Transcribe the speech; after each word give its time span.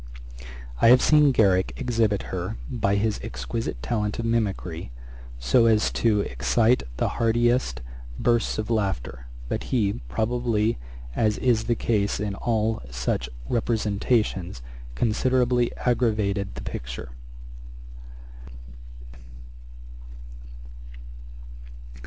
I 0.81 0.87
have 0.89 0.99
seen 1.03 1.31
Garrick 1.31 1.73
exhibit 1.77 2.23
her, 2.33 2.57
by 2.71 2.95
his 2.95 3.19
exquisite 3.21 3.83
talent 3.83 4.17
of 4.17 4.25
mimickry, 4.25 4.89
so 5.37 5.67
as 5.67 5.91
to 5.91 6.21
excite 6.21 6.81
the 6.97 7.07
heartiest 7.21 7.81
bursts 8.17 8.57
of 8.57 8.71
laughter; 8.71 9.27
but 9.47 9.65
he, 9.65 10.01
probably, 10.09 10.79
as 11.15 11.37
is 11.37 11.65
the 11.65 11.75
case 11.75 12.19
in 12.19 12.33
all 12.33 12.81
such 12.89 13.29
representations, 13.47 14.63
considerably 14.95 15.71
aggravated 15.77 16.55
the 16.55 16.63
picture. 16.63 17.11